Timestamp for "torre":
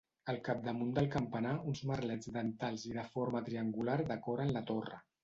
4.73-5.03